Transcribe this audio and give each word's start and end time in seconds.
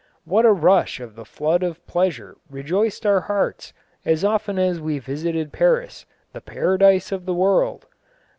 "What 0.25 0.47
a 0.47 0.51
rush 0.51 0.99
of 0.99 1.13
the 1.15 1.25
flood 1.25 1.61
of 1.61 1.85
pleasure 1.85 2.35
rejoiced 2.49 3.05
our 3.05 3.19
hearts 3.21 3.71
as 4.03 4.23
often 4.25 4.57
as 4.57 4.81
we 4.81 4.97
visited 4.97 5.53
Paris, 5.53 6.07
the 6.33 6.41
paradise 6.41 7.11
of 7.11 7.27
the 7.27 7.35
world!... 7.35 7.85